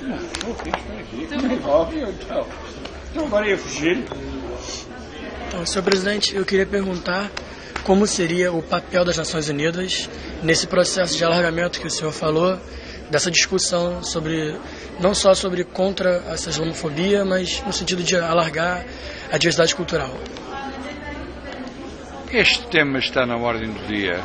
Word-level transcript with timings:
Não, 0.00 0.16
estou 0.16 0.52
aqui, 0.52 0.70
estou 0.70 0.98
aqui. 0.98 1.28
Então, 1.30 2.46
então. 3.10 3.24
Agora 3.26 3.48
ia 3.48 3.58
fugir. 3.58 4.04
Então, 5.48 5.66
senhor 5.66 5.82
presidente, 5.82 6.34
eu 6.34 6.44
queria 6.44 6.66
perguntar 6.66 7.30
como 7.84 8.06
seria 8.06 8.52
o 8.52 8.62
papel 8.62 9.04
das 9.04 9.16
Nações 9.16 9.48
Unidas 9.48 10.08
nesse 10.42 10.66
processo 10.66 11.16
de 11.16 11.24
alargamento 11.24 11.80
que 11.80 11.86
o 11.86 11.90
senhor 11.90 12.12
falou, 12.12 12.58
dessa 13.10 13.30
discussão 13.30 14.02
sobre 14.02 14.56
não 15.00 15.14
só 15.14 15.34
sobre 15.34 15.64
contra 15.64 16.22
essa 16.28 16.50
islamofobia, 16.50 17.24
mas 17.24 17.62
no 17.66 17.72
sentido 17.72 18.02
de 18.02 18.16
alargar 18.16 18.84
a 19.32 19.38
diversidade 19.38 19.74
cultural. 19.74 20.14
Este 22.32 22.66
tema 22.68 22.98
está 22.98 23.26
na 23.26 23.36
ordem 23.36 23.72
do 23.72 23.86
dia 23.88 24.22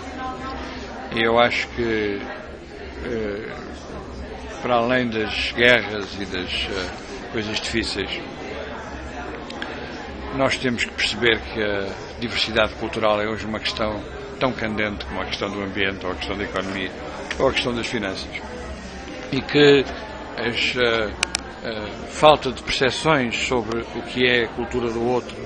eu 1.15 1.39
acho 1.39 1.67
que 1.69 2.19
eh, 3.05 3.49
para 4.65 4.77
além 4.77 5.07
das 5.07 5.51
guerras 5.51 6.07
e 6.19 6.25
das 6.25 6.49
eh, 6.71 7.31
coisas 7.31 7.61
difíceis 7.61 8.09
nós 10.35 10.57
temos 10.57 10.83
que 10.83 10.91
perceber 10.91 11.39
que 11.39 11.61
a 11.61 11.87
diversidade 12.19 12.73
cultural 12.79 13.21
é 13.21 13.29
hoje 13.29 13.45
uma 13.45 13.59
questão 13.59 14.03
tão 14.39 14.51
candente 14.51 15.05
como 15.05 15.21
a 15.21 15.25
questão 15.25 15.51
do 15.51 15.61
ambiente, 15.61 16.03
ou 16.03 16.11
a 16.11 16.15
questão 16.15 16.35
da 16.35 16.45
economia, 16.45 16.91
ou 17.37 17.47
a 17.47 17.53
questão 17.53 17.75
das 17.75 17.85
finanças. 17.85 18.27
E 19.31 19.39
que 19.39 19.85
a, 20.35 20.41
a, 20.41 21.69
a 21.69 21.87
falta 22.07 22.51
de 22.51 22.63
percepções 22.63 23.47
sobre 23.47 23.81
o 23.81 24.01
que 24.01 24.25
é 24.25 24.45
a 24.45 24.47
cultura 24.47 24.91
do 24.91 25.05
outro, 25.07 25.37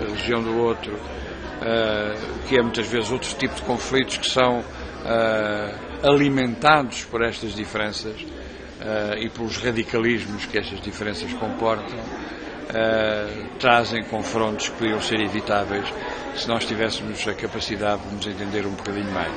a 0.00 0.04
religião 0.04 0.42
do 0.42 0.56
outro, 0.56 0.94
o 0.94 2.48
que 2.48 2.56
é 2.56 2.62
muitas 2.62 2.86
vezes 2.86 3.10
outro 3.10 3.34
tipo 3.34 3.54
de 3.56 3.62
conflitos 3.62 4.16
que 4.16 4.30
são 4.30 4.62
alimentados 6.02 7.04
por 7.04 7.22
estas 7.22 7.52
diferenças 7.54 8.14
e 9.18 9.28
pelos 9.28 9.56
radicalismos 9.58 10.46
que 10.46 10.58
estas 10.58 10.80
diferenças 10.80 11.32
comportam, 11.34 11.98
uh, 11.98 13.58
trazem 13.58 14.02
confrontos 14.04 14.68
que 14.68 14.76
podiam 14.76 15.00
ser 15.00 15.20
evitáveis 15.20 15.86
se 16.34 16.48
nós 16.48 16.64
tivéssemos 16.64 17.26
a 17.26 17.34
capacidade 17.34 18.02
de 18.02 18.14
nos 18.14 18.26
entender 18.26 18.66
um 18.66 18.72
bocadinho 18.72 19.10
mais. 19.12 19.32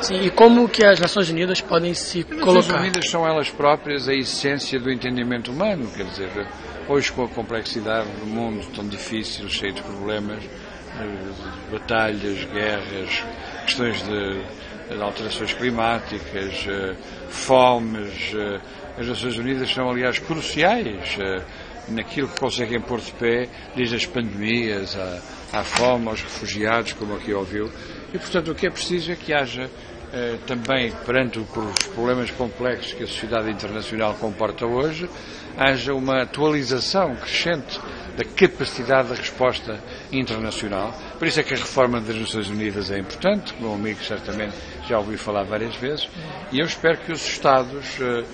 Sim, 0.00 0.20
e 0.20 0.30
como 0.30 0.68
que 0.68 0.84
as 0.84 1.00
Nações 1.00 1.30
Unidas 1.30 1.60
podem 1.60 1.94
se 1.94 2.20
as 2.20 2.26
colocar? 2.26 2.58
As 2.58 2.66
Nações 2.66 2.80
Unidas 2.80 3.10
são 3.10 3.26
elas 3.26 3.50
próprias 3.50 4.08
a 4.08 4.14
essência 4.14 4.78
do 4.78 4.90
entendimento 4.90 5.50
humano, 5.50 5.90
quer 5.96 6.04
dizer, 6.04 6.46
hoje 6.88 7.10
com 7.10 7.24
a 7.24 7.28
complexidade 7.28 8.08
do 8.20 8.26
mundo 8.26 8.66
tão 8.74 8.86
difícil, 8.86 9.48
cheio 9.48 9.72
de 9.72 9.82
problemas, 9.82 10.44
batalhas, 11.70 12.44
guerras, 12.44 13.24
questões 13.64 14.02
de, 14.02 14.94
de 14.94 15.02
alterações 15.02 15.52
climáticas, 15.52 16.66
eh, 16.68 16.94
fomes, 17.28 18.32
eh, 18.34 18.60
as 18.98 19.08
Nações 19.08 19.36
Unidas 19.38 19.70
são, 19.70 19.90
aliás, 19.90 20.18
cruciais 20.18 21.18
eh, 21.20 21.42
naquilo 21.88 22.28
que 22.28 22.38
conseguem 22.38 22.80
pôr 22.80 23.00
de 23.00 23.12
pé, 23.12 23.48
desde 23.74 23.96
as 23.96 24.06
pandemias, 24.06 24.96
à, 24.96 25.58
à 25.60 25.64
fome, 25.64 26.08
aos 26.08 26.22
refugiados, 26.22 26.92
como 26.92 27.14
aqui 27.14 27.32
ouviu. 27.32 27.70
E, 28.12 28.18
portanto, 28.18 28.52
o 28.52 28.54
que 28.54 28.66
é 28.66 28.70
preciso 28.70 29.12
é 29.12 29.16
que 29.16 29.32
haja 29.32 29.68
também, 30.46 30.92
perante 31.04 31.38
os 31.38 31.86
problemas 31.94 32.30
complexos 32.30 32.92
que 32.92 33.02
a 33.02 33.06
sociedade 33.06 33.50
internacional 33.50 34.14
comporta 34.14 34.66
hoje, 34.66 35.08
haja 35.56 35.94
uma 35.94 36.22
atualização 36.22 37.14
crescente 37.16 37.80
da 38.16 38.24
capacidade 38.24 39.08
de 39.08 39.14
resposta 39.14 39.80
internacional. 40.12 40.92
Por 41.18 41.26
isso 41.26 41.40
é 41.40 41.42
que 41.42 41.54
a 41.54 41.56
reforma 41.56 42.00
das 42.00 42.16
Nações 42.16 42.48
Unidas 42.48 42.90
é 42.90 42.98
importante, 42.98 43.54
o 43.58 43.62
meu 43.62 43.74
amigo 43.74 44.02
certamente 44.02 44.54
já 44.88 44.98
ouviu 44.98 45.18
falar 45.18 45.44
várias 45.44 45.74
vezes, 45.76 46.08
e 46.52 46.60
eu 46.60 46.66
espero 46.66 46.98
que 46.98 47.12
os 47.12 47.26
Estados 47.26 48.00
eh, 48.00 48.24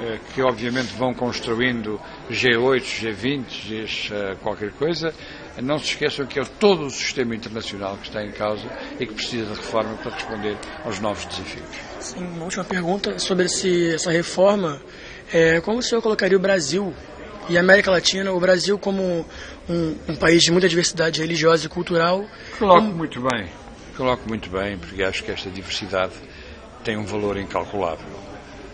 eh, 0.00 0.18
que 0.34 0.42
obviamente 0.42 0.92
vão 0.94 1.14
construindo 1.14 2.00
G8, 2.30 2.82
G20, 2.82 3.44
G 3.48 4.36
qualquer 4.42 4.72
coisa, 4.72 5.14
não 5.62 5.78
se 5.78 5.86
esqueçam 5.86 6.26
que 6.26 6.38
é 6.38 6.44
todo 6.44 6.86
o 6.86 6.90
sistema 6.90 7.34
internacional 7.34 7.96
que 7.96 8.08
está 8.08 8.24
em 8.24 8.30
causa 8.30 8.66
e 8.98 9.06
que 9.06 9.14
precisa 9.14 9.46
de 9.46 9.60
reforma 9.60 9.94
para 9.96 10.12
responder 10.12 10.56
aos 10.84 11.00
novos 11.00 11.24
desafios. 11.26 11.64
Sim, 12.00 12.24
uma 12.24 12.44
última 12.44 12.64
pergunta 12.64 13.18
sobre 13.18 13.46
esse, 13.46 13.94
essa 13.94 14.10
reforma. 14.10 14.80
É, 15.32 15.60
como 15.60 15.78
o 15.78 15.82
senhor 15.82 16.00
colocaria 16.02 16.36
o 16.36 16.40
Brasil 16.40 16.94
e 17.48 17.56
a 17.56 17.60
América 17.60 17.90
Latina, 17.90 18.32
o 18.32 18.40
Brasil 18.40 18.78
como 18.78 19.26
um, 19.68 19.96
um 20.08 20.16
país 20.16 20.42
de 20.42 20.50
muita 20.50 20.68
diversidade 20.68 21.20
religiosa 21.20 21.66
e 21.66 21.68
cultural? 21.68 22.24
Coloco 22.58 22.80
como... 22.80 22.94
muito 22.94 23.20
bem, 23.20 23.48
coloco 23.96 24.28
muito 24.28 24.50
bem, 24.50 24.78
porque 24.78 25.02
acho 25.02 25.22
que 25.24 25.30
esta 25.30 25.50
diversidade 25.50 26.12
tem 26.84 26.96
um 26.96 27.04
valor 27.04 27.36
incalculável 27.36 28.30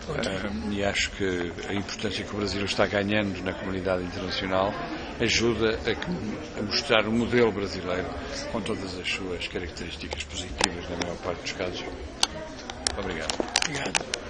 Uh, 0.06 0.72
e 0.72 0.84
acho 0.84 1.10
que 1.10 1.52
a 1.68 1.74
importância 1.74 2.24
que 2.24 2.32
o 2.32 2.36
Brasil 2.36 2.64
está 2.64 2.86
ganhando 2.86 3.42
na 3.42 3.52
comunidade 3.52 4.04
internacional 4.04 4.72
ajuda 5.20 5.78
a, 6.58 6.62
mostrar 6.62 7.06
o 7.06 7.12
modelo 7.12 7.50
brasileiro 7.52 8.08
com 8.52 8.60
todas 8.60 8.98
as 8.98 9.08
suas 9.08 9.48
características 9.48 10.24
positivas, 10.24 10.88
na 10.90 10.96
maior 10.96 11.16
parte 11.18 11.42
dos 11.42 11.52
casos. 11.52 11.84
Obrigado. 12.98 13.34
Obrigado. 13.64 14.25